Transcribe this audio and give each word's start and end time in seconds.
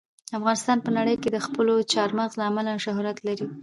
افغانستان 0.37 0.77
په 0.85 0.89
نړۍ 0.97 1.15
کې 1.21 1.29
د 1.31 1.37
خپلو 1.45 1.73
چار 1.93 2.09
مغز 2.17 2.33
له 2.39 2.45
امله 2.49 2.71
شهرت 2.85 3.17
لري. 3.27 3.47